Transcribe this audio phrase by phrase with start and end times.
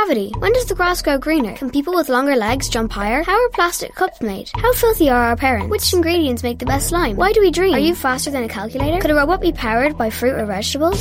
[0.00, 0.30] gravity?
[0.38, 1.54] When does the grass grow greener?
[1.54, 3.22] Can people with longer legs jump higher?
[3.22, 4.50] How are plastic cups made?
[4.54, 5.70] How filthy are our parents?
[5.70, 7.16] Which ingredients make the best slime?
[7.16, 7.74] Why do we dream?
[7.74, 9.00] Are you faster than a calculator?
[9.00, 11.00] Could a robot be powered by fruit or vegetables?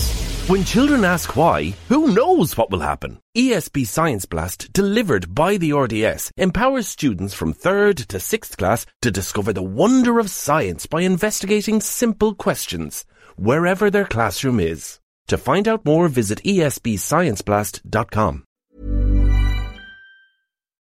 [0.50, 3.20] When children ask why, who knows what will happen?
[3.38, 9.12] ESB Science Blast, delivered by the RDS, empowers students from 3rd to 6th class to
[9.12, 13.06] discover the wonder of science by investigating simple questions,
[13.38, 15.00] wherever their classroom is.
[15.28, 18.44] To find out more, visit esbscienceblast.com.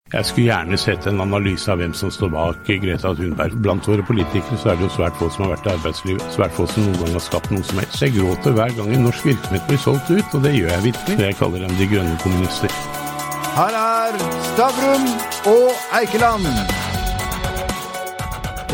[0.08, 3.58] Jeg skulle gjerne sett en analyse av hvem som står bak Greta Thunberg.
[3.60, 6.54] Blant våre politikere så er det jo svært få som har vært i arbeidslivet, svært
[6.56, 8.00] få som noen gang har skapt noe som helst.
[8.00, 11.18] Jeg gråter hver gang en norsk virksomhet blir solgt ut, og det gjør jeg virkelig.
[11.26, 12.78] Jeg kaller dem de grønne kommunister.
[13.58, 14.16] Her er
[14.54, 15.10] Stavrum
[15.52, 16.48] og Eikeland.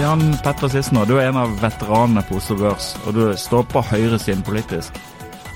[0.03, 3.81] Jan Petter Sissener, du er en av veteranene på Oslo Børs, og du står på
[3.89, 5.01] høyresiden politisk.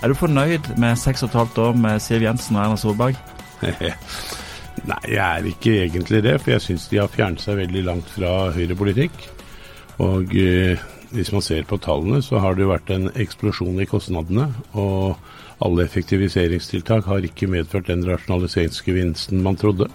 [0.02, 3.22] Er du fornøyd med seks og et halvt år med Siv Jensen og Erna Solberg?
[4.86, 8.12] Nei, jeg er ikke egentlig det, for jeg syns de har fjernet seg veldig langt
[8.14, 9.16] fra høyrepolitikk.
[10.04, 10.84] Og eh,
[11.16, 14.50] hvis man ser på tallene, så har det jo vært en eksplosjon i kostnadene.
[14.78, 15.18] Og
[15.64, 19.90] alle effektiviseringstiltak har ikke medført den rasjonaliseringsgevinsten man trodde.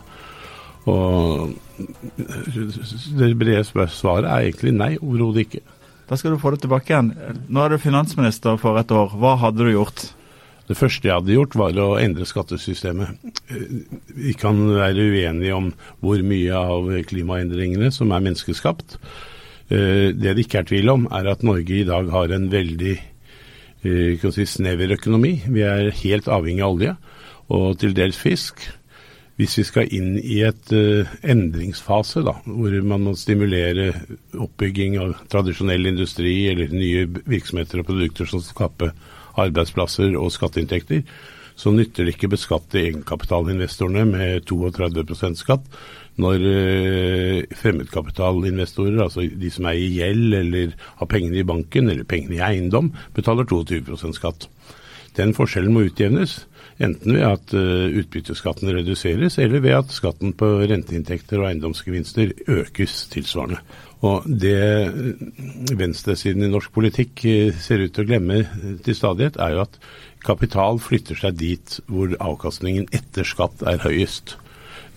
[0.91, 5.63] Og det brede svaret er egentlig nei, overhodet ikke.
[6.09, 7.13] Da skal du få det tilbake igjen.
[7.49, 9.15] Nå er du finansminister for et år.
[9.17, 10.11] Hva hadde du gjort?
[10.73, 13.19] Det første jeg hadde gjort, var å endre skattesystemet.
[14.17, 15.69] Vi kan være uenige om
[16.01, 18.97] hvor mye av klimaendringene som er menneskeskapt.
[19.69, 22.97] Det det ikke er tvil om, er at Norge i dag har en veldig
[23.85, 25.43] si, snever økonomi.
[25.45, 26.97] Vi er helt avhengig av olje,
[27.53, 28.65] og til dels fisk.
[29.37, 33.91] Hvis vi skal inn i et endringsfase, da, hvor man må stimulere
[34.33, 38.97] oppbygging av tradisjonell industri eller nye virksomheter og produkter som skaper
[39.41, 41.03] arbeidsplasser og skatteinntekter,
[41.57, 45.67] så nytter det ikke å beskatte egenkapitalinvestorene med 32% skatt
[46.21, 52.09] når uh, fremmedkapitalinvestorer, altså de som er i gjeld eller har pengene i banken eller
[52.09, 54.49] pengene i eiendom, betaler 22% skatt.
[55.17, 56.43] Den forskjellen må utjevnes.
[56.83, 63.07] Enten ved at uh, utbytteskatten reduseres, eller ved at skatten på renteinntekter og eiendomsgevinster økes
[63.13, 63.61] tilsvarende.
[64.03, 64.91] Og det
[65.79, 67.23] venstresiden i norsk politikk
[67.63, 68.41] ser ut til å glemme
[68.83, 69.79] til stadighet, er jo at
[70.27, 74.35] kapital flytter seg dit hvor avkastningen etter skatt er høyest,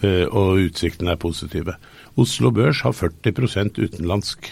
[0.01, 1.77] og utsiktene er positive.
[2.17, 4.49] Oslo Børs har 40 utenlandsk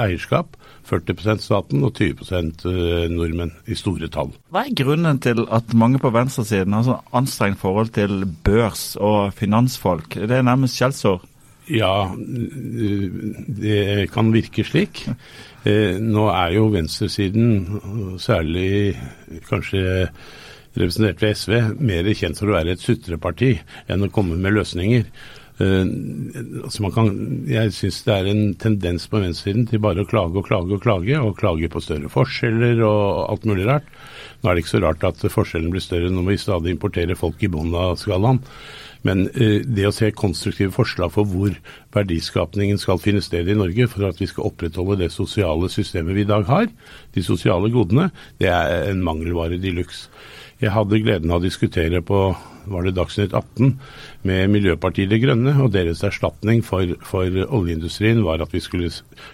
[0.00, 0.56] eierskap.
[0.88, 2.66] 40% staten og 20%
[3.12, 4.32] nordmenn i store tall.
[4.52, 9.32] Hva er grunnen til at mange på venstresiden har så anstrengt forhold til børs og
[9.38, 10.18] finansfolk?
[10.18, 11.28] Det er nærmest skjellsord?
[11.70, 12.10] Ja,
[13.62, 15.04] det kan virke slik.
[15.62, 18.96] Nå er jo venstresiden, særlig
[19.46, 20.08] kanskje
[20.74, 23.52] representert ved SV, mer kjent for å være et sutreparti
[23.92, 25.06] enn å komme med løsninger.
[25.60, 25.84] Uh,
[26.64, 27.10] altså kan,
[27.44, 30.84] jeg syns det er en tendens på venstresiden til bare å klage og klage og
[30.84, 33.90] klage, og klage på større forskjeller og alt mulig rart.
[34.40, 37.42] Nå er det ikke så rart at forskjellen blir større når vi stadig importerer folk
[37.44, 38.40] i bunnen av skalaen.
[39.06, 41.54] Men uh, det å se konstruktive forslag for hvor
[41.92, 46.24] verdiskapningen skal finne sted i Norge for at vi skal opprettholde det sosiale systemet vi
[46.24, 46.70] i dag har,
[47.12, 48.08] de sosiale godene,
[48.40, 50.08] det er en mangelvare de luxe.
[50.62, 52.18] Jeg hadde gleden av å diskutere på
[52.70, 53.72] var det Dagsnytt 18
[54.28, 58.90] med Miljøpartiet De Grønne, og deres erstatning for, for, oljeindustrien var at vi skulle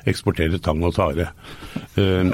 [0.09, 1.29] eksportere tang og tare.
[1.99, 2.33] Uh,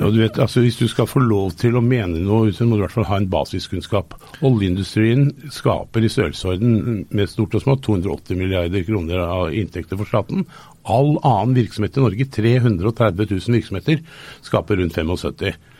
[0.00, 2.76] og du vet, altså Hvis du skal få lov til å mene noe, så må
[2.76, 4.16] du i hvert fall ha en basiskunnskap.
[4.40, 10.48] Oljeindustrien skaper i størrelsesorden med stort og smått 280 milliarder kroner av inntekter for staten.
[10.88, 14.04] All annen virksomhet i Norge, 330 000 virksomheter,
[14.46, 15.75] skaper rundt 75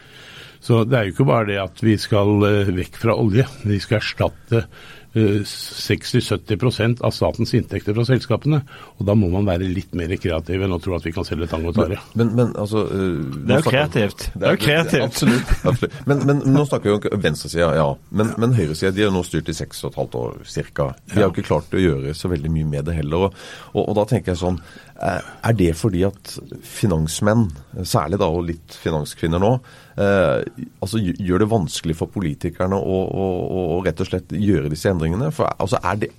[0.67, 3.45] så det er jo ikke bare det at vi skal uh, vekk fra olje.
[3.63, 8.59] Vi skal erstatte uh, 60-70 av statens inntekter fra selskapene.
[8.99, 11.47] Og da må man være litt mer kreativ enn å tro at vi kan selge
[11.53, 12.01] tang og tare.
[12.19, 14.27] Men, men, altså, uh, det er jo kreativt.
[14.35, 15.07] Det er jo kreativt.
[15.07, 15.55] Absolutt.
[15.71, 16.01] absolutt.
[16.11, 17.87] Men, men, nå snakker vi om venstresida, ja.
[18.11, 20.37] Men, men høyresida de har nå styrt i seks og et halvt år
[20.75, 20.91] ca.
[21.07, 23.29] De har jo ikke klart å gjøre så veldig mye med det heller.
[23.29, 23.41] Og,
[23.77, 24.59] og, og da tenker jeg sånn
[24.97, 27.51] er det fordi at finansmenn,
[27.85, 33.29] særlig da og litt finanskvinner nå, eh, altså gjør det vanskelig for politikerne å, å,
[33.49, 35.31] å, rett og slett gjøre disse endringene?
[35.33, 36.11] For altså er det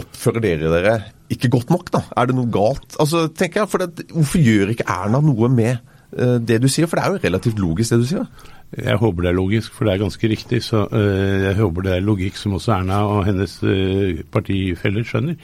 [0.00, 0.92] Oppfører dere dere
[1.32, 2.00] ikke godt nok, da?
[2.16, 2.94] Er det noe galt?
[3.00, 6.88] Altså, tenker jeg, for det, Hvorfor gjør ikke Erna noe med eh, det du sier?
[6.88, 8.48] For det er jo relativt logisk, det du sier.
[8.72, 10.62] Jeg håper det er logisk, for det er ganske riktig.
[10.64, 15.36] Så uh, jeg håper det er logikk som også Erna og hennes uh, partifeller skjønner.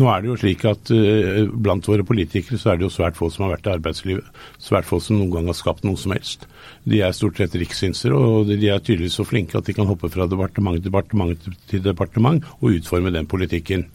[0.00, 3.18] Nå er det jo slik at uh, blant våre politikere så er det jo svært
[3.18, 4.28] få som har vært i arbeidslivet.
[4.62, 6.46] Svært få som noen gang har skapt noe som helst.
[6.88, 10.08] De er stort sett rikssynsere, og de er tydeligvis så flinke at de kan hoppe
[10.12, 13.88] fra departement til departement til departement og utforme den politikken.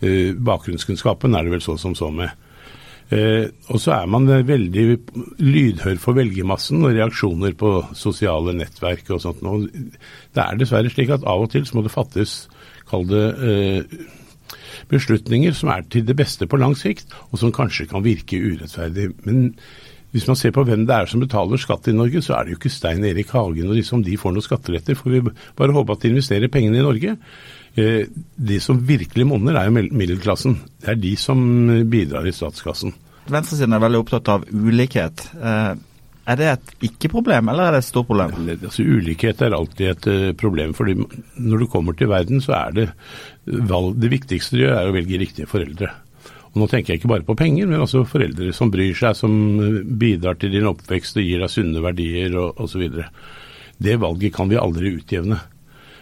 [0.00, 2.32] Uh, bakgrunnskunnskapen er det vel så som så med.
[3.10, 4.84] Uh, og så er man veldig
[5.42, 9.42] lydhør for velgermassen og reaksjoner på sosiale nettverk og sånt.
[9.44, 12.44] Og det er dessverre slik at av og til så må det fattes,
[12.90, 13.98] kall det eh,
[14.90, 19.10] beslutninger som er til det beste på lang sikt, og som kanskje kan virke urettferdig.
[19.26, 19.50] Men
[20.10, 22.54] hvis man ser på hvem det er som betaler skatt i Norge, så er det
[22.54, 24.98] jo ikke Stein Erik Hagen og de som de får noe skatteletter.
[24.98, 25.22] Får vi
[25.58, 27.14] bare håpe at de investerer pengene i Norge.
[27.78, 30.58] Eh, de som virkelig monner, er jo middelklassen.
[30.82, 31.38] Det er de som
[31.90, 32.96] bidrar i statskassen.
[33.30, 35.28] Venstresiden er veldig opptatt av ulikhet.
[36.26, 38.34] Eh, er det et ikke-problem, eller er det et stort problem?
[38.52, 40.74] Altså, ulikhet er alltid et uh, problem.
[40.74, 40.94] fordi
[41.36, 42.88] når du kommer til verden, så er det
[43.46, 45.90] valg, det viktigste du gjør, er å velge riktige foreldre.
[46.50, 49.32] Og Nå tenker jeg ikke bare på penger, men også foreldre som bryr seg, som
[49.98, 52.88] bidrar til din oppvekst og gir deg sunne verdier og osv.
[53.80, 55.38] Det valget kan vi aldri utjevne.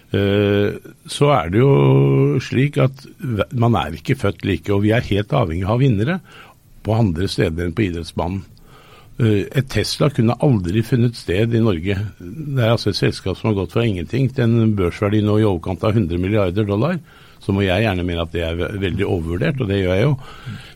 [0.09, 3.05] Eh, så er det jo slik at
[3.53, 6.21] man er ikke født like, og vi er helt avhengig av vinnere
[6.87, 8.41] på andre steder enn på idrettsbanen.
[9.19, 11.97] Eh, et Tesla kunne aldri funnet sted i Norge.
[12.19, 15.49] Det er altså et selskap som har gått fra ingenting til en børsverdi nå i
[15.49, 17.01] overkant av 100 milliarder dollar.
[17.43, 20.15] Så må jeg gjerne mene at det er veldig overvurdert, og det gjør jeg jo.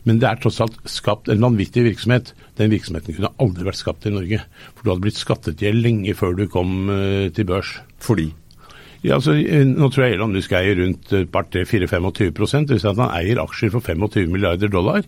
[0.07, 2.31] Men det er tross alt skapt en vanvittig virksomhet.
[2.59, 4.39] Den virksomheten kunne aldri vært skapt i Norge.
[4.71, 7.77] For du hadde blitt skattet i lenge før du kom eh, til børs.
[8.03, 8.29] Fordi?
[9.03, 12.83] Ja, altså, eh, nå tror jeg Elon Musk eier rundt eh, part 4-25 Det vil
[12.83, 15.03] si at han eier aksjer for 25 milliarder dollar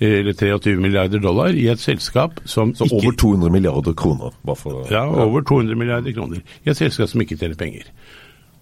[0.00, 4.32] eller 23 milliarder dollar i et selskap som Så ikke, over 200 milliarder kroner?
[4.56, 6.40] For, ja, over 200 milliarder kroner.
[6.64, 7.90] I et selskap som ikke tjener penger.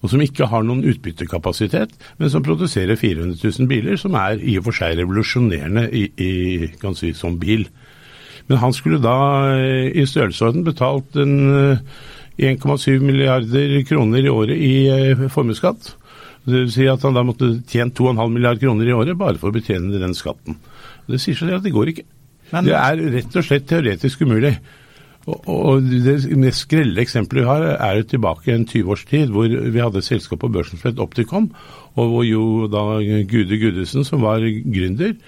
[0.03, 4.59] Og som ikke har noen utbyttekapasitet, men som produserer 400 000 biler, som er i
[4.59, 7.67] og for seg revolusjonerende i, i, kan si, som bil.
[8.49, 9.17] Men han skulle da
[9.59, 15.95] i størrelsesorden betalt 1,7 milliarder kroner i året i eh, formuesskatt.
[16.49, 19.51] Det vil si at han da måtte tjent 2,5 milliarder kroner i året bare for
[19.51, 20.57] å betjene den skatten.
[21.09, 22.07] Det sier seg at det går ikke.
[22.53, 24.55] Men, det er rett og slett teoretisk umulig.
[25.29, 29.35] Og, og Det mest skrelle eksempelet vi har, er jo tilbake en 20 års tid,
[29.35, 31.51] hvor vi hadde et selskap på børsen som het Opticom,
[31.99, 32.87] og hvor jo da
[33.29, 35.19] Gude Gudesen, som var gründer,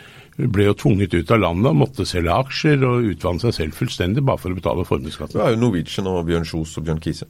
[0.41, 4.25] ble jo tvunget ut av landet og måtte selge aksjer og utvanne seg selv fullstendig
[4.25, 5.37] bare for å betale formuesskatten.
[5.37, 7.29] Det er jo Norwegian og Bjørn Kjos og Bjørn Kise.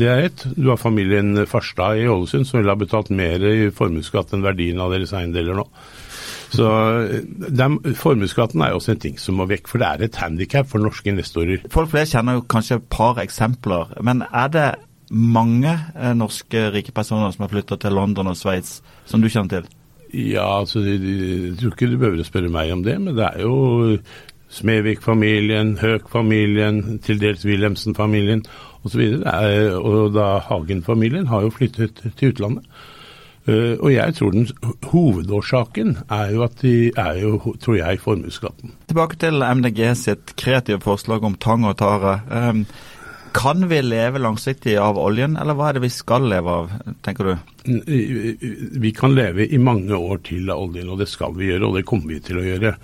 [0.00, 0.44] Det er ett.
[0.56, 4.80] Du har familien Farstad i Ålesund som ville ha betalt mer i formuesskatt enn verdien
[4.82, 5.66] av deres eiendeler nå.
[6.50, 6.66] Så
[7.94, 11.12] Formuesskatten er også en ting som må vekk, for det er et handikap for norske
[11.12, 11.62] investorer.
[11.70, 14.68] Folk flest kjenner jo kanskje et par eksempler, men er det
[15.10, 18.80] mange eh, norske rike personer som har flytta til London og Sveits,
[19.10, 19.70] som du kjenner til?
[20.10, 23.44] Ja, altså, jeg tror ikke du behøver å spørre meg om det, men det er
[23.44, 23.98] jo
[24.50, 28.42] Smevik-familien, Høek-familien, til dels Wilhelmsen-familien
[28.82, 29.04] osv.
[29.22, 32.66] Og, og da Hagen-familien har jo flyttet til utlandet.
[33.50, 34.46] Uh, og jeg tror den
[34.92, 38.76] hovedårsaken er jo at de er jo, tror jeg, formuesskatten.
[38.90, 42.20] Tilbake til MDG sitt kreative forslag om tang og tare.
[42.30, 42.64] Um,
[43.34, 46.72] kan vi leve langsiktig av oljen, eller hva er det vi skal leve av,
[47.06, 47.34] tenker du?
[48.82, 51.78] Vi kan leve i mange år til av oljen, og det skal vi gjøre, og
[51.78, 52.74] det kommer vi til å gjøre.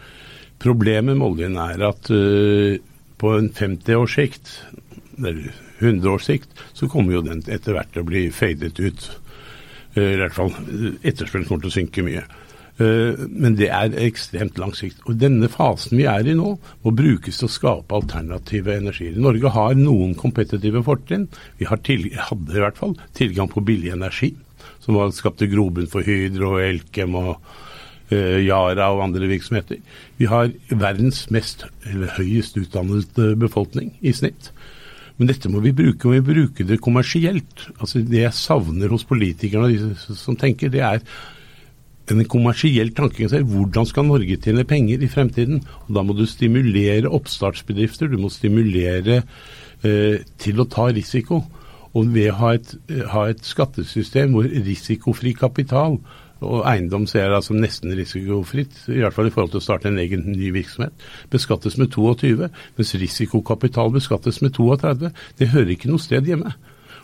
[0.63, 2.79] Problemet med oljen er at uh,
[3.21, 4.53] på en 50 års sikt,
[5.19, 9.09] eller 100 års sikt, så kommer jo den etter hvert til å bli fadet ut.
[9.97, 10.53] Uh, I hvert fall
[11.03, 12.27] etterspørselen kommer til å synke mye.
[12.77, 15.01] Eh, men det er ekstremt lang sikt.
[15.09, 19.17] Og denne fasen vi er i nå, må brukes til å skape alternative energier.
[19.17, 21.29] Norge har noen kompetitive fortrinn.
[21.61, 22.11] Vi hadde i
[22.61, 24.35] hvert fall tilgang på billig energi,
[24.85, 27.33] som skapte grobunn for Hydro, Elkem og
[28.13, 29.81] uh, Yara og andre virksomheter.
[30.21, 34.53] Vi har verdens mest, eller høyest utdannet befolkning i snitt.
[35.17, 37.69] Men dette må vi bruke, og vi bruker det kommersielt.
[37.81, 41.01] Altså Det jeg savner hos politikerne og de som tenker, det er
[42.13, 43.27] en kommersiell tanke.
[43.27, 45.63] Hvordan skal Norge tjene penger i fremtiden?
[45.89, 49.23] Og Da må du stimulere oppstartsbedrifter, du må stimulere
[49.83, 51.43] eh, til å ta risiko.
[51.97, 52.77] Og ved å ha et,
[53.09, 55.97] ha et, skattesystem hvor risikofri kapital
[56.45, 59.89] og eiendom ser jeg som nesten risikofritt, i hvert fall i forhold til å starte
[59.89, 60.93] en egen ny virksomhet,
[61.33, 65.13] beskattes med 22, mens risikokapital beskattes med 32.
[65.39, 66.53] Det hører ikke noe sted hjemme.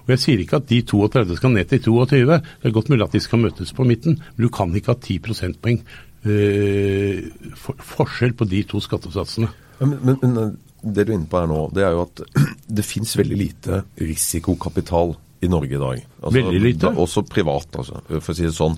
[0.03, 3.07] Og Jeg sier ikke at de 32 skal ned til 22, det er godt mulig
[3.07, 5.81] at de skal møtes på midten, men du kan ikke ha 10 prosentpoeng
[6.27, 7.23] øh,
[7.57, 9.49] for, forskjell på de to skattesatsene.
[9.81, 12.25] Men, men, men, det du er inne på her nå, det er jo at
[12.77, 16.03] det finnes veldig lite risikokapital i Norge i dag.
[16.23, 16.87] Veldig lite.
[16.87, 18.77] da- Også privat, altså, for å si det sånn.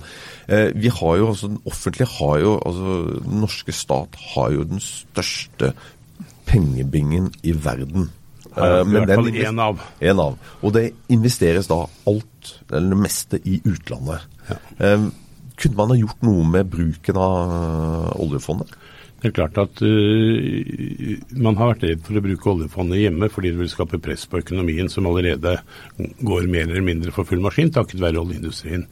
[0.49, 4.65] Eh, vi har jo, altså, Den offentlige har jo, altså Den norske stat har jo
[4.65, 5.73] den største
[6.47, 8.11] pengebingen i verden.
[8.57, 9.81] Ja, Eh, i hvert fall én en av.
[10.01, 10.39] En av.
[10.63, 14.21] Og det investeres da alt, eller det meste, i utlandet.
[14.79, 15.09] Eh,
[15.57, 18.69] kunne man ha gjort noe med bruken av oljefondet?
[19.25, 23.55] Det er klart at uh, man har vært redd for å bruke oljefondet hjemme fordi
[23.55, 25.55] det vil skape press på økonomien, som allerede
[25.97, 28.85] går mer eller mindre for full maskin takket være oljeindustrien.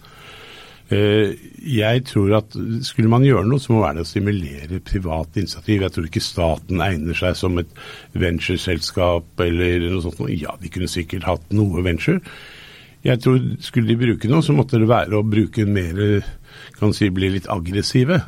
[0.88, 1.36] Uh,
[1.68, 2.56] jeg tror at
[2.88, 5.84] skulle man gjøre noe, så må det være å stimulere privat initiativ.
[5.84, 7.78] Jeg tror ikke staten egner seg som et
[8.16, 10.24] ventureselskap eller noe sånt.
[10.32, 12.24] Ja, de kunne sikkert hatt noe venture.
[13.04, 16.22] Jeg tror skulle de bruke noe, så måtte det være å bruke mer,
[16.80, 18.22] kan si, bli litt aggressive.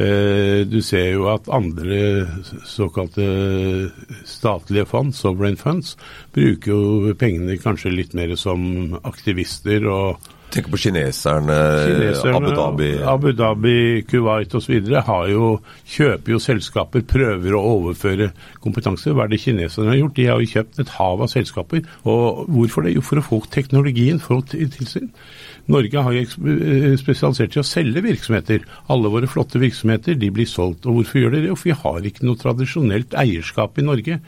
[0.00, 2.26] Eh, Du ser jo at andre
[2.64, 3.90] såkalte
[4.24, 5.96] statlige fond, sovereign funds,
[6.32, 12.88] bruker jo pengene kanskje litt mer som aktivister og Tenker på kineserne, Kineserne, Abu Dhabi
[13.06, 13.74] Abu Dhabi,
[14.10, 14.88] Kuwait osv.
[15.94, 18.30] kjøper jo selskaper, prøver å overføre
[18.64, 19.14] kompetanse.
[19.14, 20.16] Hva er det kineserne har gjort?
[20.16, 21.84] De har jo kjøpt et hav av selskaper.
[22.02, 22.96] Og hvorfor det?
[22.96, 24.18] Jo, for å få teknologien,
[24.50, 25.10] til tilsyn.
[25.70, 28.64] Norge har jo eh, spesialisert seg i å selge virksomheter.
[28.90, 30.86] Alle våre flotte virksomheter de blir solgt.
[30.86, 31.52] Og hvorfor gjør de det?
[31.52, 34.18] Jo, for vi har ikke noe tradisjonelt eierskap i Norge.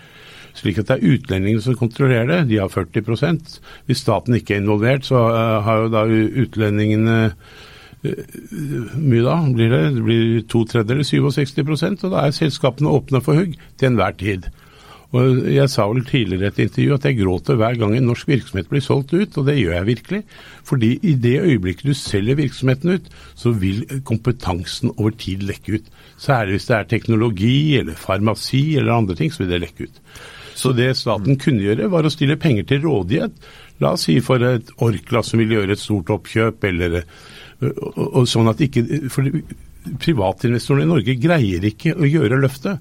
[0.58, 2.40] Slik at det er utlendingene som kontrollerer det.
[2.50, 6.04] De har 40% Hvis staten ikke er involvert, så eh, har jo da
[6.44, 8.34] utlendingene eh,
[8.98, 9.84] mye da blir det?
[9.96, 14.50] Det blir to tredjedeler, 67 og da er selskapene åpne for hugg til enhver tid.
[15.12, 18.30] Og Jeg sa vel tidligere i et intervju at jeg gråter hver gang en norsk
[18.30, 20.20] virksomhet blir solgt ut, og det gjør jeg virkelig.
[20.64, 25.90] Fordi i det øyeblikket du selger virksomheten ut, så vil kompetansen over tid lekke ut.
[26.16, 30.00] Særlig hvis det er teknologi eller farmasi eller andre ting, så vil det lekke ut.
[30.54, 33.32] Så det staten kunne gjøre, var å stille penger til rådighet.
[33.80, 37.02] La oss si for et Orkla som vil gjøre et stort oppkjøp, eller
[37.62, 39.28] og, og, sånn at ikke For
[40.02, 42.80] privatinvestorene i Norge greier ikke å gjøre løftet.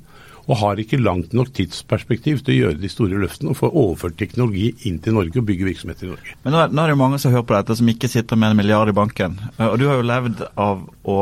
[0.50, 4.18] Og har ikke langt nok tidsperspektiv til å gjøre de store løftene og få overført
[4.20, 6.34] teknologi inn til Norge og bygge virksomheter i Norge.
[6.44, 8.36] Men nå, er- nå er det jo mange som hører på dette, som ikke sitter
[8.42, 9.38] med en milliard i banken.
[9.60, 11.20] Eh, Og du har jo levd av å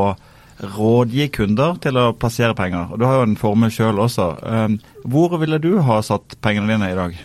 [0.59, 2.89] rådgi kunder til å plassere penger.
[2.91, 4.25] Og du har jo en formue sjøl også.
[4.43, 7.15] Eh, Hvor ville du ha satt pengene dine i dag?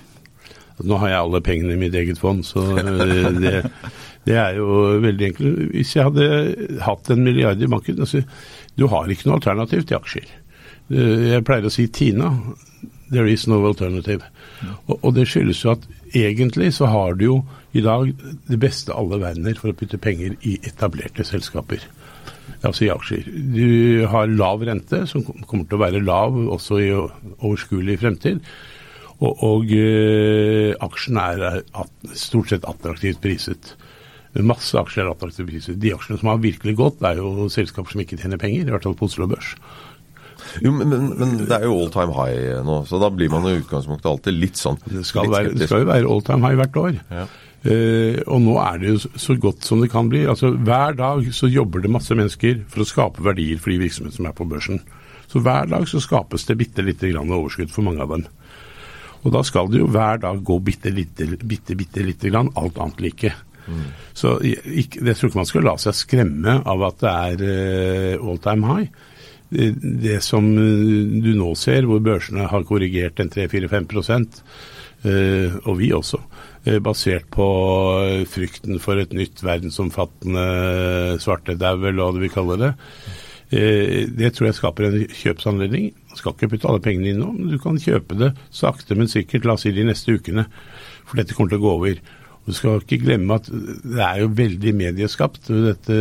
[0.85, 3.55] Nå har jeg alle pengene i mitt eget fond, så eh, det,
[4.27, 4.69] det er jo
[5.03, 5.61] veldig enkelt.
[5.75, 8.23] Hvis jeg hadde hatt en milliard i banken altså,
[8.75, 10.31] Du har ikke noe alternativ til aksjer.
[10.91, 12.33] Eh, Jeg pleier å si Tina.
[13.13, 14.25] There is no alternative.
[14.89, 15.85] Og, og det skyldes jo at
[16.17, 17.37] egentlig så har du jo
[17.77, 18.11] i dag
[18.49, 21.83] det beste alle verdener for å putte penger i etablerte selskaper.
[22.65, 23.27] Altså i aksjer.
[23.55, 28.41] Du har lav rente, som kommer til å være lav også i overskuelig fremtid.
[29.21, 33.75] Og, og uh, aksjen er at, stort sett attraktivt priset.
[34.43, 35.81] Masse aksjer er attraktivt priset.
[35.81, 38.89] De aksjene som har virkelig gått, er jo selskaper som ikke tjener penger, i hvert
[38.89, 39.55] fall på Oslo Børs.
[40.65, 43.47] Jo, men, men, men det er jo all time high nå, så da blir man
[43.49, 46.45] i utgangspunktet alltid litt sånn Det skal, litt være, det skal jo være all time
[46.45, 46.99] high hvert år.
[47.15, 47.25] Ja.
[47.65, 50.27] Eh, og nå er det jo så- godt som det kan bli.
[50.27, 54.17] Altså Hver dag så jobber det masse mennesker for å skape verdier for de virksomhetene
[54.17, 54.81] som er på børsen.
[55.29, 58.27] Så hver dag så skapes det bitte lite grann overskudd for mange av dem.
[59.25, 62.77] Og da skal det jo hver dag gå bitte lite, bitte, bitte lite grann, alt
[62.77, 63.33] annet like.
[64.13, 64.61] Så jeg,
[64.93, 68.69] jeg tror ikke man skal la seg skremme av at det er eh, all time
[68.69, 68.89] high.
[69.49, 69.71] Det,
[70.03, 74.43] det som eh, du nå ser, hvor børsene har korrigert en 3-4-5
[75.09, 76.34] eh, og vi også, eh,
[76.81, 77.47] basert på
[78.07, 80.47] eh, frykten for et nytt verdensomfattende
[81.23, 82.73] svartedau, eller hva du vil kalle det.
[83.53, 85.91] Eh, Det tror jeg skaper en kjøpsanledning.
[86.11, 89.11] Du skal ikke putte alle pengene inn nå, men du kan kjøpe det sakte, men
[89.13, 90.47] sikkert, la oss si de neste ukene.
[91.05, 92.01] For dette kommer til å gå over.
[92.45, 95.95] Og Du skal ikke glemme at det er jo veldig medieskapt, dette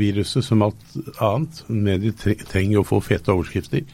[0.00, 0.82] viruset, som alt
[1.22, 1.60] annet.
[1.68, 3.84] Medier tre- trenger å få fete overskrifter.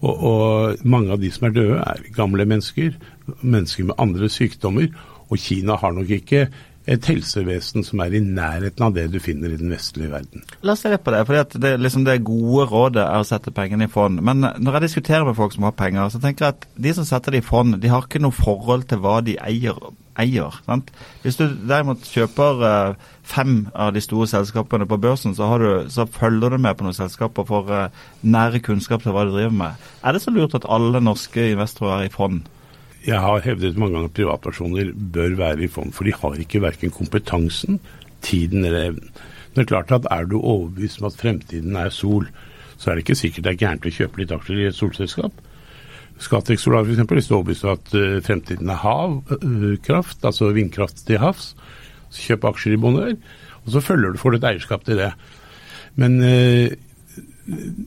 [0.00, 2.94] Og, og mange av de som er døde, er gamle mennesker,
[3.42, 4.88] mennesker med andre sykdommer.
[5.28, 6.48] Og Kina har nok ikke
[6.88, 10.44] et helsevesen som er i nærheten av det du finner i den vestlige verden.
[10.64, 11.20] La oss se litt på det.
[11.42, 14.22] at det, liksom det gode rådet er å sette pengene i fond.
[14.24, 17.04] Men når jeg diskuterer med folk som har penger, så tenker jeg at de som
[17.08, 19.76] setter det i fond, de har ikke noe forhold til hva de eier.
[20.18, 20.88] eier sant?
[21.22, 26.08] Hvis du derimot kjøper eh, fem av de store selskapene på børsen, så, du, så
[26.08, 29.88] følger du med på noen selskaper for eh, nære kunnskap til hva du driver med.
[30.00, 32.48] Er det så lurt at alle norske investorer er i fond?
[33.06, 36.62] Jeg har hevdet mange ganger at privatpersoner bør være i fond, for de har ikke
[36.62, 37.80] verken kompetansen,
[38.22, 39.10] tiden eller evnen.
[39.54, 42.28] Det er klart at Er du overbevist om at fremtiden er sol,
[42.76, 45.32] så er det ikke sikkert det er gærent å kjøpe litt aksjer i et solselskap.
[46.18, 46.98] Scatec Solar f.eks.
[46.98, 51.54] er overbevist om at eh, fremtiden er havkraft, altså vindkraft til havs,
[52.10, 53.16] Så kjøp aksjer i Bonheur,
[53.64, 55.12] og så følger du, for et eierskap til det.
[55.96, 56.72] Men eh,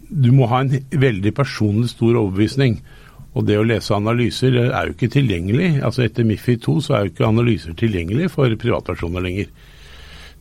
[0.09, 2.81] du må ha en veldig personlig stor overbevisning.
[3.31, 5.77] Og det å lese analyser er jo ikke tilgjengelig.
[5.87, 9.51] Altså Etter Mifid 2 så er jo ikke analyser tilgjengelig for privatpersoner lenger.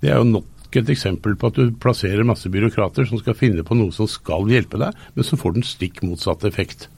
[0.02, 3.62] Det er jo nok et eksempel på at du plasserer masse byråkrater som skal finne
[3.66, 6.88] på noe som skal hjelpe deg, men som får den stikk motsatte effekt.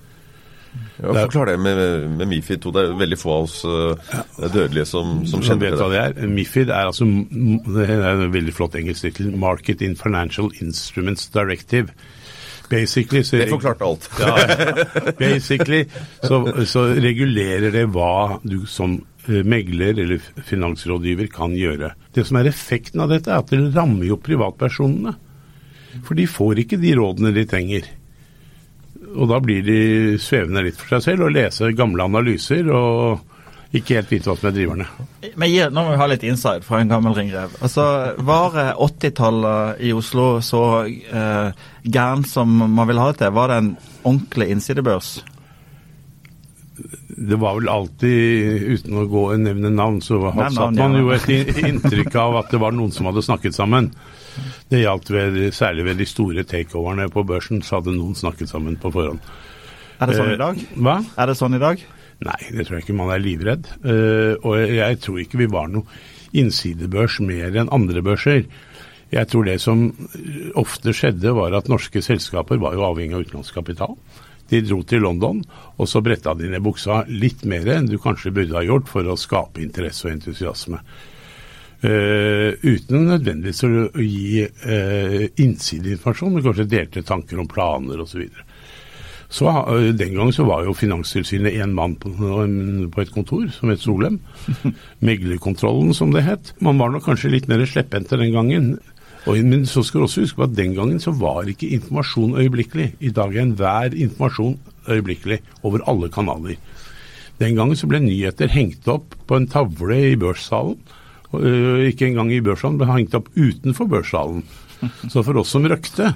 [1.03, 2.71] Ja, Forklar det med, med Mifid 2.
[2.73, 5.91] Det er veldig få av oss uh, dødelige som, som kjenner til det.
[5.93, 6.31] det er.
[6.31, 9.33] MIFID er altså det er en veldig flott engelsk tittel.
[9.37, 11.93] Market in Financial Instruments Directive.
[12.73, 14.09] Basically, så, Det forklarte alt.
[14.21, 15.85] ja, basically
[16.23, 18.95] så, så regulerer det hva du som
[19.29, 21.93] eh, megler eller finansrådgiver kan gjøre.
[22.17, 25.13] Det som er effekten av dette, er at det rammer jo privatpersonene.
[26.07, 27.91] For de får ikke de rådene de trenger.
[29.13, 29.81] Og da blir de
[30.23, 33.21] svevende litt for seg selv og leser gamle analyser og
[33.73, 34.87] ikke helt vite hva som er driverne.
[35.41, 37.55] Men nå må vi ha litt inside fra en gammel ringrev.
[37.65, 37.85] Altså,
[38.21, 43.33] Var eh, 80-tallet i Oslo så eh, gæren som man ville ha det til?
[43.33, 43.71] Var det en
[44.03, 45.13] ordentlig innsidebørs?
[47.23, 51.03] Det var vel alltid, uten å gå og nevne navn, så satt man ja.
[51.05, 53.93] jo et inntrykk av at det var noen som hadde snakket sammen.
[54.73, 58.77] Det gjaldt ved, særlig ved de store takeoverne på børsen, så hadde noen snakket sammen
[58.81, 59.21] på forhånd.
[60.03, 60.63] Er det sånn Eh, i dag?
[60.77, 60.97] Hva?
[61.17, 61.85] Er det sånn i dag?
[62.23, 62.99] Nei, det tror jeg ikke.
[62.99, 63.71] Man er livredd.
[63.83, 65.87] Eh, og jeg tror ikke vi var noe
[66.39, 68.45] innsidebørs mer enn andre børser.
[69.13, 73.27] Jeg tror det som eh, ofte skjedde, var at norske selskaper var jo avhengig av
[73.27, 73.97] utenlandskapital.
[74.53, 75.41] De dro til London,
[75.81, 79.09] og så bretta de ned buksa litt mer enn du kanskje burde ha gjort for
[79.09, 80.83] å skape interesse og entusiasme.
[81.83, 88.29] Uh, uten nødvendigvis å gi uh, innsideinformasjon, men kanskje delte tanker om planer osv.
[89.33, 93.73] Så eh, Den gangen så var jo Finanstilsynet én mann på, på et kontor som
[93.73, 94.21] het Solem.
[95.07, 96.53] Meglerkontrollen, som det het.
[96.61, 98.75] Man var nok kanskje litt mer slepphendte den gangen.
[99.23, 102.37] Og, men så skal du også huske på at den gangen så var ikke informasjon
[102.43, 102.89] øyeblikkelig.
[103.01, 104.59] I dag er enhver informasjon
[104.91, 106.59] øyeblikkelig over alle kanaler.
[107.41, 110.77] Den gangen så ble nyheter hengt opp på en tavle i børssalen.
[111.33, 114.43] Øh, ikke engang i børssalen, ble hengt opp utenfor børssalen.
[115.13, 116.11] Så for oss som røkte,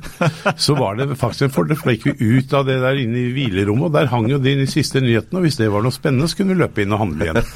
[0.60, 3.20] så var det faktisk en fordel, for da gikk vi ut av det der inne
[3.20, 6.28] i hvilerommet, og der hang jo de siste nyhetene, og hvis det var noe spennende,
[6.30, 7.42] så kunne vi løpe inn og handle igjen.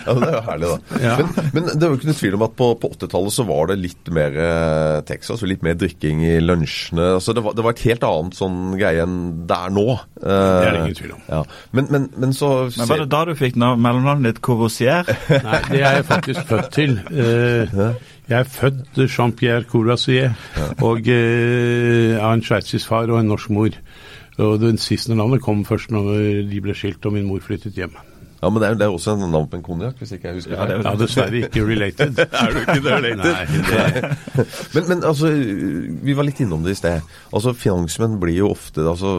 [0.00, 1.00] Ja, Det er jo herlig, da.
[1.04, 1.14] Ja.
[1.20, 3.70] Men, men det er jo ikke noe tvil om at på, på 80-tallet så var
[3.70, 7.06] det litt mer eh, Texas og litt mer drikking i lunsjene.
[7.18, 9.18] Altså det, var, det var et helt annet sånn greie enn
[9.50, 9.86] det er nå.
[9.94, 11.22] Eh, Det er det ingen tvil om.
[11.30, 11.42] Ja.
[11.76, 15.06] Men, men, men så Men Var det da du fikk nav- mellomnavnet ditt Courvoisier?
[15.30, 16.96] Nei, det er jeg faktisk født til.
[17.10, 17.76] Eh,
[18.30, 20.36] Jeg er født Jean-Pierre Courvoisier,
[20.86, 23.74] og eh, av en sveitsisk far og en norsk mor.
[24.38, 27.98] Og Den siste navnet kom først når de ble skilt og min mor flyttet hjem.
[28.40, 30.38] Ja, men det er, det er også en navn på en konjakk, hvis ikke jeg
[30.38, 32.20] husker Ja, det er Ja, dessverre ikke related.
[32.40, 33.20] Er du ikke related?
[33.20, 35.28] Nei, det, Men, men altså,
[36.06, 37.04] vi var litt innom det i sted.
[37.36, 39.12] Altså, Finansmenn blir jo ofte altså,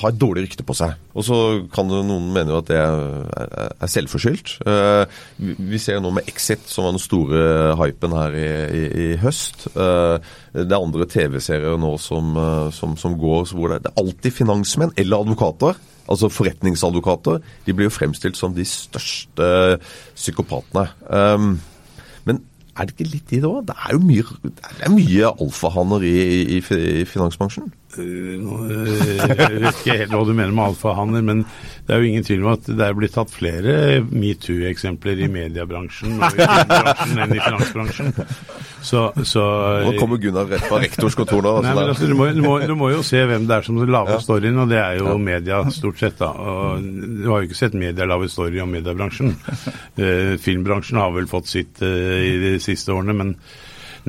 [0.00, 0.96] har et dårlig rykte på seg.
[1.14, 1.38] Og så
[1.74, 4.56] kan jo noen mene jo at det er, selvforskyldt.
[4.66, 7.40] Eh, vi- ser nå med Exit, som var den store
[7.76, 8.46] hypen her i,
[8.80, 9.66] i, i høst.
[9.76, 10.16] Eh,
[10.54, 14.94] det er andre TV-serier nå som, eh, som, som går hvor det er alltid finansmenn
[14.96, 15.76] eller advokater.
[16.10, 17.40] Altså forretningsadvokater.
[17.66, 19.46] De blir jo fremstilt som de største
[20.16, 20.88] psykopatene.
[21.08, 21.54] Um,
[22.28, 22.42] men
[22.74, 23.62] er det ikke litt i det òg?
[23.68, 24.26] Det er jo mye,
[24.80, 26.16] det mye alfahanner i,
[26.58, 27.70] i, i finansbransjen.
[28.00, 31.42] Nå, vet ikke helt hva du mener med alfahanner, men
[31.84, 33.74] det er jo ingen tvil om at det er blitt tatt flere
[34.08, 38.12] metoo-eksempler i mediebransjen og i filmbransjen enn i finansbransjen.
[38.84, 39.44] Så, så
[39.86, 41.54] Nå kommer Gunnar rett fra rektors kontor nå.
[41.64, 43.78] Nei, Altså, altså, du, må, du, må, du må jo se hvem det er som
[43.84, 46.18] lager storyen, og det er jo media stort sett.
[46.20, 46.30] da.
[46.32, 49.34] Og Du har jo ikke sett media lage story om mediebransjen.
[49.98, 51.88] Uh, filmbransjen har vel fått sitt uh,
[52.24, 53.34] i de siste årene, men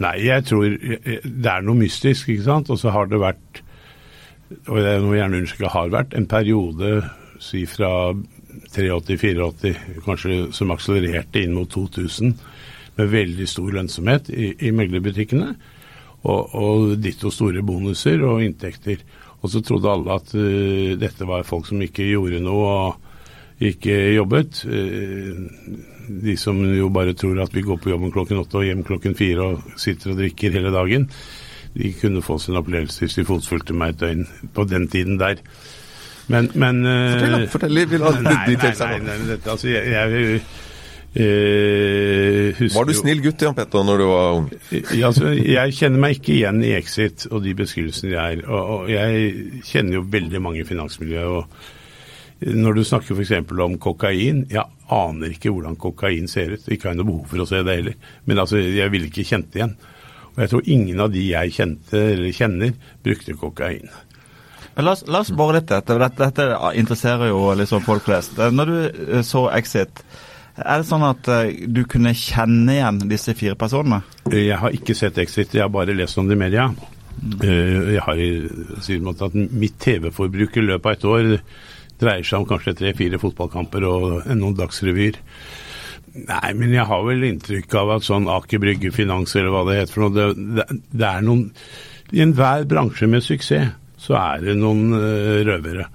[0.02, 2.72] nei, jeg tror eh, det er noe mystisk, ikke sant.
[2.74, 3.62] Og så har det vært,
[4.68, 6.92] og jeg må gjerne understreke har vært, en periode
[7.42, 8.14] si fra
[8.72, 9.74] 83-84,
[10.06, 12.36] kanskje som akselererte inn mot 2000,
[12.96, 15.50] med veldig stor lønnsomhet i, i meglerbutikkene.
[16.26, 19.04] Og, og ditto store bonuser og inntekter.
[19.44, 23.94] Og så trodde alle at uh, dette var folk som ikke gjorde noe og ikke
[24.16, 24.64] jobbet.
[24.66, 25.44] Uh,
[26.26, 29.18] de som jo bare tror at vi går på jobben klokken åtte og hjem klokken
[29.18, 31.08] fire og sitter og drikker hele dagen,
[31.76, 35.42] de kunne få sin opplevelse hvis de fotfulgte meg et døgn på den tiden der.
[36.32, 38.00] Men, men eh, Fortell, uh, fortell litt, Nei,
[38.50, 40.40] de nei, nei, nei, dette, altså, jeg, jeg
[41.22, 44.50] uh, husker Var du snill gutt, Jan Petter, når du var ung?
[44.74, 48.44] ja, altså, jeg kjenner meg ikke igjen i Exit og de beskrivelsene de er.
[48.48, 51.30] Og, og jeg kjenner jo veldig mange i finansmiljøet.
[51.30, 53.36] og Når du snakker f.eks.
[53.68, 56.66] om kokain, jeg aner ikke hvordan kokain ser ut.
[56.72, 58.00] Ikke har jeg noe behov for å se det heller.
[58.26, 59.78] Men altså, jeg ville ikke kjent det igjen.
[60.36, 62.74] Og jeg tror ingen av de jeg kjente eller kjenner,
[63.06, 63.88] brukte kokain.
[64.76, 65.96] La oss, la oss bore litt dette.
[65.96, 66.20] dette.
[66.28, 68.36] Dette interesserer jo liksom folk flest.
[68.38, 68.80] Når du
[69.20, 70.02] eh, så Exit,
[70.60, 74.02] er det sånn at eh, du kunne kjenne igjen disse fire personene?
[74.34, 76.68] Jeg har ikke sett Exit, jeg har bare lest om det i media.
[77.40, 78.20] Eh, Jeg har
[78.84, 81.32] sier at mitt TV-forbruk i løpet av et år
[82.02, 85.22] dreier seg om kanskje tre-fire fotballkamper og noen dagsrevyer.
[86.16, 89.82] Nei, men jeg har vel inntrykk av at sånn Aker Brygge Finans eller hva det
[89.82, 91.50] heter for noe, det, det, er noen
[92.16, 95.88] I enhver bransje med suksess så er det noen uh, røvere.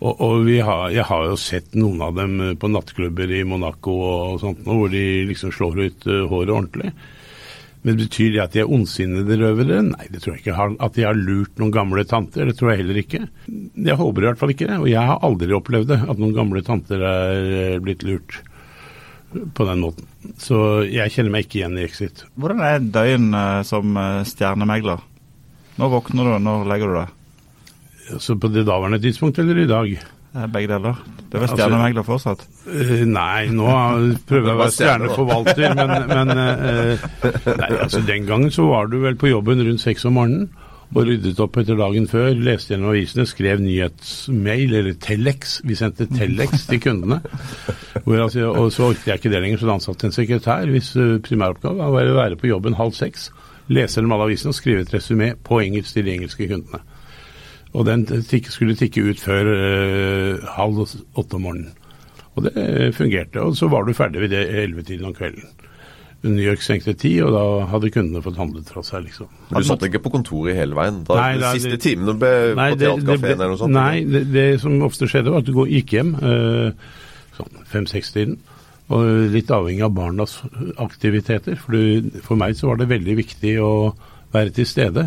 [0.00, 3.96] Og, og har, jeg har jo sett noen av dem eh, på nattklubber i Monaco
[4.06, 6.92] og sånt, hvor de liksom slår ut uh, håret ordentlig.
[7.82, 9.80] Men betyr det at de er ondsinnede røvere?
[9.88, 10.68] Nei, det tror jeg ikke.
[10.84, 13.22] At de har lurt noen gamle tanter, det tror jeg heller ikke.
[13.88, 14.78] Jeg håper i hvert fall ikke det.
[14.84, 18.40] Og jeg har aldri opplevd det, at noen gamle tanter er blitt lurt
[19.30, 20.08] på den måten.
[20.40, 22.24] Så jeg kjenner meg ikke igjen i Exit.
[22.40, 25.02] Hvordan er døgn uh, som uh, stjernemegler?
[25.80, 27.18] Når våkner du, når legger du deg?
[28.10, 29.92] Altså på det daværende tidspunkt eller i dag?
[30.30, 30.98] Begge deler.
[31.30, 32.42] Du er vel stjernemegler fortsatt?
[33.06, 33.70] Nei, nå
[34.28, 39.18] prøver jeg å være stjerneforvalter, men, men nei, altså Den gangen så var du vel
[39.18, 40.50] på jobben rundt seks om morgenen
[40.90, 45.60] og ryddet opp etter dagen før, leste gjennom avisene, skrev nyhetsmail, eller telex.
[45.62, 47.20] Vi sendte telex til kundene.
[48.18, 51.90] Altså, og så orket jeg ikke det lenger, så ansatte en sekretær hvis uh, primæroppgave
[51.94, 53.30] var å være på jobben halv seks,
[53.70, 56.82] lese gjennom alle avisene og skrive et resymé på engelsk til de engelske kundene.
[57.70, 58.06] Og den
[58.50, 61.76] skulle tikke ut før uh, halv åtte om morgenen.
[62.38, 63.42] Og det fungerte.
[63.42, 65.46] Og så var du ferdig ved det ellevetiden om kvelden.
[66.22, 69.28] New York stengte ti, og da hadde kundene fått handlet fra seg, liksom.
[69.48, 70.98] Men du satt ikke på kontoret hele veien?
[71.08, 72.32] Da, Nei, de siste timene på
[72.76, 73.72] teaterkafeen eller noe sånt?
[73.72, 76.90] nei det, det som ofte skjedde, var at du gikk hjem uh,
[77.70, 78.38] fem-seks-tiden.
[78.90, 80.40] Og litt avhengig av barnas
[80.82, 81.58] aktiviteter.
[81.60, 81.76] For,
[82.26, 83.72] for meg så var det veldig viktig å
[84.34, 85.06] være til stede.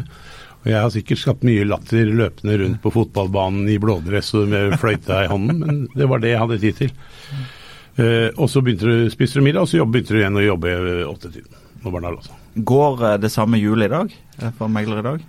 [0.64, 4.78] Og jeg har sikkert skapt mye latter løpende rundt på fotballbanen i blådress og med
[4.80, 6.94] fløyta i hånden, men det var det jeg hadde tid til.
[8.00, 10.78] Eh, og så begynte du, spiste du middag, og så begynte du igjen å jobbe
[11.10, 11.60] åttetiden.
[12.56, 15.28] Går eh, det samme hjulet i dag eh, for megler i dag?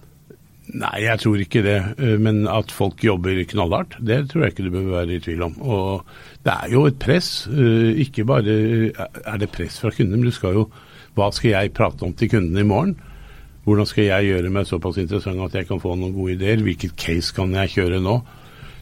[0.75, 1.77] Nei, jeg tror ikke det.
[2.03, 5.43] eh, Men at folk jobber knallhardt, det tror jeg ikke du bør være i tvil
[5.47, 5.55] om.
[5.63, 6.05] Og
[6.45, 7.47] det er jo et press.
[7.47, 8.57] eh, Ikke bare
[9.25, 10.71] er det press fra kundene, men du skal jo
[11.15, 12.97] Hva skal jeg prate om til kundene i morgen?
[13.65, 16.59] Hvordan skal jeg gjøre meg såpass interessant at jeg kan få noen gode ideer?
[16.61, 18.17] Hvilket case kan jeg kjøre nå?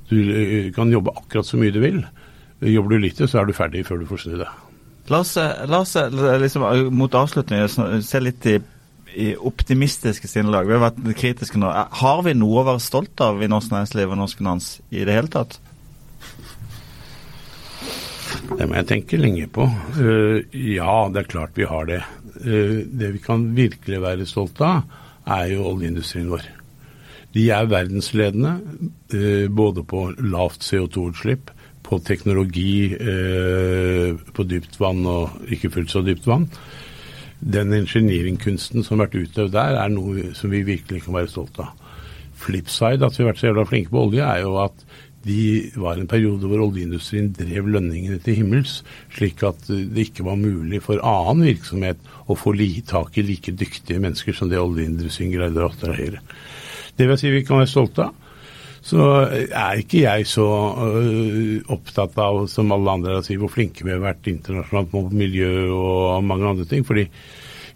[0.08, 2.00] Du eh, kan jobbe akkurat så mye du vil.
[2.62, 4.48] Jobber du lite, så er du ferdig før du får snu deg.
[5.12, 6.08] La oss, eh, la oss eh,
[6.40, 8.56] liksom, eh, mot avslutningen se litt i
[9.38, 10.68] optimistiske sinnelag.
[10.68, 11.72] Vi har vært kritiske nå.
[12.02, 15.16] Har vi noe å være stolt av i norsk næringsliv og norsk finans i det
[15.18, 15.58] hele tatt?
[18.52, 19.66] Det må jeg tenke lenge på.
[19.98, 22.00] Uh, ja, det er klart vi har det.
[22.42, 25.00] Uh, det vi kan virkelig være stolte av,
[25.38, 26.46] er jo oljeindustrien vår.
[27.32, 28.56] De er verdensledende
[29.14, 32.94] uh, både på lavt CO2-utslipp, på teknologi
[34.32, 36.46] på dypt vann og ikke fullt så dypt vann.
[37.42, 41.64] Den ingeniørkunsten som har vært utøvd der, er noe som vi virkelig kan være stolte
[41.66, 41.78] av.
[42.42, 44.86] Flipside, at vi har vært så jævla flinke på olje, er jo at
[45.26, 48.80] de var en periode hvor oljeindustrien drev lønningene til himmels,
[49.14, 52.54] slik at det ikke var mulig for annen virksomhet å få
[52.86, 56.18] tak i like dyktige mennesker som det oljeindustrien greide å attrahere.
[56.96, 58.21] Det vil jeg si vi kan være stolte av.
[58.82, 58.98] Så
[59.30, 60.46] er ikke jeg så
[60.88, 65.04] øh, opptatt av som alle andre å si hvor flinke vi har vært internasjonalt på
[65.14, 66.82] miljø og mange andre ting.
[66.86, 67.06] fordi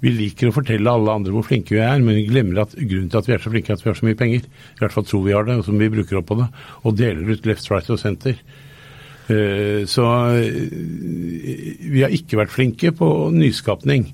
[0.03, 3.09] vi liker å fortelle alle andre hvor flinke vi er, men vi glemmer at grunnen
[3.09, 4.45] til at vi er så flinke, er at vi har så mye penger.
[4.45, 6.49] I hvert fall tror vi har det, og som vi bruker opp på det.
[6.85, 8.37] Og deler ut left, right og center.
[9.33, 10.05] Eh, Så
[10.37, 10.69] eh,
[11.91, 14.11] vi har ikke vært flinke på nyskapning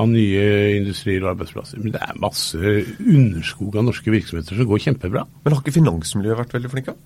[0.00, 0.42] av nye
[0.80, 1.80] industrier og arbeidsplasser.
[1.84, 5.26] Men det er masse underskog av norske virksomheter som går kjempebra.
[5.44, 6.96] Men har ikke finansmiljøet vært veldig flinke?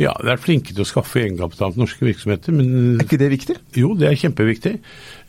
[0.00, 3.26] Ja, de er flinke til å skaffe egenkapital til norske virksomheter, men Er ikke det
[3.34, 3.56] viktig?
[3.76, 4.74] jo, det er kjempeviktig.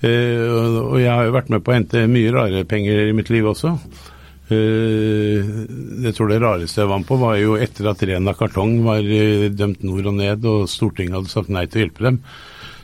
[0.04, 3.30] Uh, og- jeg har jo vært med på å hente mye rare penger i mitt
[3.34, 3.74] liv også.
[4.52, 8.78] Uh, jeg tror det rareste jeg var med på, var jo etter at Rena Kartong
[8.86, 12.22] var uh, dømt nord og ned, og Stortinget hadde sagt nei til å hjelpe dem.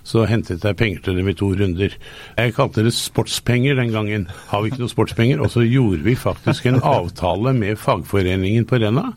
[0.08, 1.96] Så hentet jeg penger til dem i to runder.
[2.38, 4.30] Jeg kalte det sportspenger den gangen.
[4.48, 5.42] Har vi ikke noe sportspenger?
[5.44, 9.12] Og så gjorde vi faktisk en avtale med fagforeningen på Rena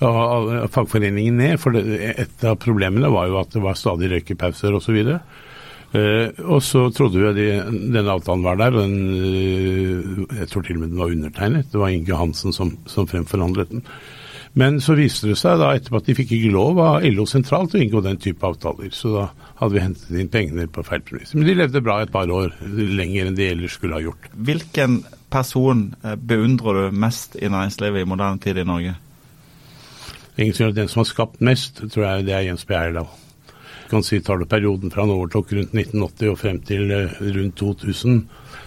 [0.00, 1.58] fagforeningen ned.
[1.60, 5.00] For et av problemene var jo at det var stadig røykepauser osv.
[5.90, 7.46] Uh, og så trodde vi at de,
[7.90, 11.70] denne avtalen var der, og den, uh, jeg tror til og med den var undertegnet.
[11.72, 13.82] Det var Inge Hansen som, som fremforhandlet den.
[14.58, 17.76] Men så viste det seg da etterpå at de fikk ikke lov av LO sentralt
[17.76, 18.90] å inngå den type avtaler.
[18.94, 19.28] Så da
[19.60, 21.36] hadde vi hentet inn pengene på feil premiss.
[21.36, 24.26] Men de levde bra et par år, lenger enn de ellers skulle ha gjort.
[24.34, 28.96] Hvilken person eh, beundrer du mest i næringslivet i moderne tid i Norge?
[30.40, 32.74] Ingen tvil den som har skapt mest, tror jeg det er Jens B.
[32.74, 33.10] Eierdal.
[33.90, 37.56] Kan si Tar du perioden fra han overtok rundt 1980 og frem til eh, rundt
[37.60, 38.20] 2000,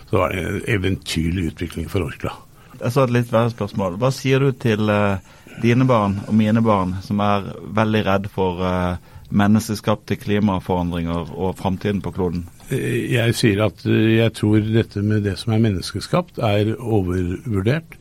[0.07, 2.35] så var det en eventyrlig utvikling for Orkla.
[2.79, 3.95] Jeg så et litt verre spørsmål.
[4.01, 5.21] Hva sier du til uh,
[5.61, 8.95] dine barn og mine barn som er veldig redd for uh,
[9.33, 12.47] menneskeskapte klimaforandringer og framtiden på kloden?
[12.69, 17.99] Jeg sier at jeg tror dette med det som er menneskeskapt, er overvurdert.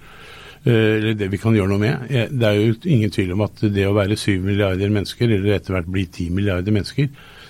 [0.65, 2.13] Eller det vi kan gjøre noe med.
[2.31, 5.75] Det er jo ingen tvil om at det å være syv milliarder mennesker, eller etter
[5.75, 7.09] hvert bli ti milliarder mennesker,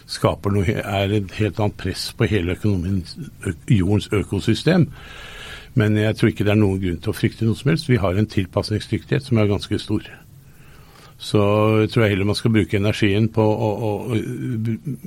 [0.09, 4.89] skaper noe, er et helt annet press på hele jordens økosystem.
[5.79, 7.89] Men jeg tror ikke det er noen grunn til å frykte noe som helst.
[7.89, 10.09] Vi har en tilpasningsdyktighet som er ganske stor.
[11.23, 11.39] Så
[11.85, 14.17] jeg tror jeg heller man skal bruke energien på å, å, å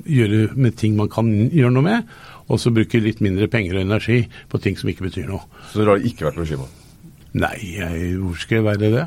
[0.08, 2.16] gjøre med ting man kan gjøre noe med,
[2.48, 5.44] og så bruke litt mindre penger og energi på ting som ikke betyr noe.
[5.72, 6.70] Så dere har ikke vært bekymra?
[7.36, 9.06] Nei, jeg, hvor skal jeg være det?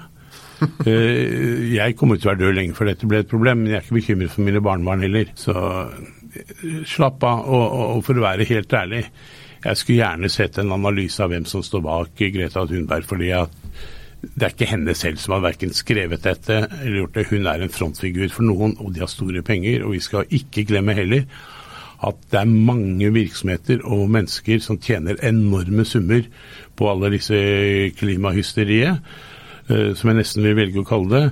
[0.60, 3.80] Eh, jeg kommer til å være død lenge før dette ble et problem, men jeg
[3.80, 5.32] er ikke bekymret for mine barnebarn heller.
[5.40, 7.46] Så eh, slapp av.
[7.48, 9.06] Og, og for å være helt ærlig,
[9.64, 13.06] jeg skulle gjerne sett en analyse av hvem som står bak Greta Thunberg.
[13.08, 13.56] fordi at
[14.20, 17.28] det er ikke henne selv som har verken skrevet dette eller gjort det.
[17.30, 19.86] Hun er en frontfigur for noen, og de har store penger.
[19.86, 21.24] Og vi skal ikke glemme heller
[22.04, 26.28] at det er mange virksomheter og mennesker som tjener enorme summer
[26.80, 27.40] på alle disse
[28.00, 29.00] klimahysteriet,
[29.68, 31.24] som jeg nesten vil velge å kalle det.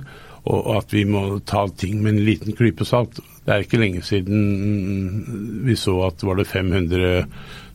[0.48, 3.18] Og at vi må ta ting med en liten klype salt.
[3.44, 7.26] Det er ikke lenge siden vi så at var det 500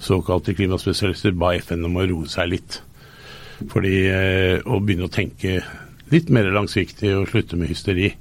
[0.01, 2.79] såkalte klimaspesialister ba FN om å roe seg litt.
[3.69, 3.95] Fordi
[4.65, 5.62] Å begynne å tenke
[6.13, 8.12] litt mer langsiktig og slutte med hysteri.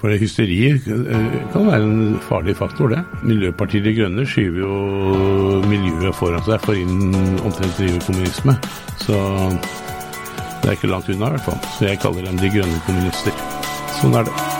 [0.00, 3.02] For hysteri kan være en farlig faktor, det.
[3.28, 8.56] Miljøpartiet De Grønne skyver jo miljøet foran seg for innen omtrent drive kommunisme.
[9.04, 9.20] Så
[10.62, 11.64] det er ikke langt unna, i hvert fall.
[11.76, 13.59] Så jeg kaller dem de grønne kommunister.
[13.98, 14.59] Sånn er det.